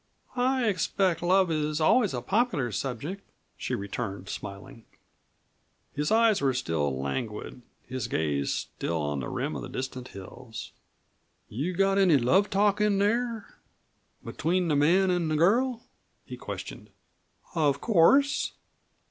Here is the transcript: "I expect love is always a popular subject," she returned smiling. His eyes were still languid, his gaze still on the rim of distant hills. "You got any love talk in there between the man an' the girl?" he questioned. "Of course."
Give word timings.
"I 0.35 0.65
expect 0.67 1.21
love 1.21 1.51
is 1.51 1.79
always 1.79 2.15
a 2.15 2.23
popular 2.23 2.71
subject," 2.71 3.21
she 3.55 3.75
returned 3.75 4.29
smiling. 4.29 4.83
His 5.93 6.09
eyes 6.09 6.41
were 6.41 6.55
still 6.55 6.99
languid, 6.99 7.61
his 7.85 8.07
gaze 8.07 8.51
still 8.51 8.99
on 8.99 9.19
the 9.19 9.29
rim 9.29 9.55
of 9.55 9.71
distant 9.71 10.07
hills. 10.07 10.71
"You 11.49 11.75
got 11.75 11.99
any 11.99 12.17
love 12.17 12.49
talk 12.49 12.81
in 12.81 12.97
there 12.97 13.59
between 14.25 14.69
the 14.69 14.75
man 14.75 15.11
an' 15.11 15.27
the 15.27 15.35
girl?" 15.35 15.83
he 16.25 16.35
questioned. 16.35 16.89
"Of 17.53 17.79
course." 17.79 18.53